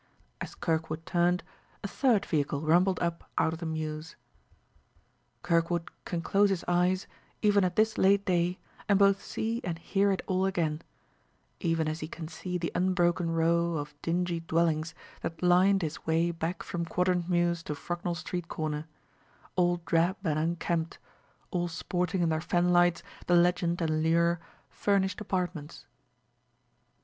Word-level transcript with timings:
As 0.41 0.55
Kirkwood 0.55 1.05
turned, 1.05 1.43
a 1.83 1.87
third 1.87 2.25
vehicle 2.25 2.61
rumbled 2.61 2.99
up 3.01 3.29
out 3.37 3.53
of 3.53 3.59
the 3.59 3.67
mews. 3.67 4.15
Kirkwood 5.43 5.91
can 6.05 6.23
close 6.23 6.49
his 6.49 6.65
eyes, 6.67 7.05
even 7.43 7.63
at 7.63 7.75
this 7.75 7.99
late 7.99 8.25
day, 8.25 8.57
and 8.89 8.97
both 8.97 9.21
see 9.23 9.61
and 9.63 9.77
hear 9.77 10.11
it 10.11 10.23
all 10.25 10.47
again 10.47 10.81
even 11.59 11.87
as 11.87 11.99
he 11.99 12.07
can 12.07 12.27
see 12.27 12.57
the 12.57 12.71
unbroken 12.73 13.29
row 13.29 13.73
of 13.77 13.93
dingy 14.01 14.39
dwellings 14.39 14.95
that 15.21 15.43
lined 15.43 15.83
his 15.83 16.03
way 16.07 16.31
back 16.31 16.63
from 16.63 16.83
Quadrant 16.83 17.29
Mews 17.29 17.61
to 17.61 17.75
Frognall 17.75 18.15
Street 18.15 18.47
corner: 18.47 18.87
all 19.55 19.81
drab 19.85 20.15
and 20.23 20.39
unkempt, 20.39 20.97
all 21.51 21.67
sporting 21.67 22.21
in 22.21 22.29
their 22.29 22.41
fan 22.41 22.73
lights 22.73 23.03
the 23.27 23.35
legend 23.35 23.79
and 23.81 24.01
lure, 24.01 24.39
"Furnished 24.71 25.21
Apartments." 25.21 25.85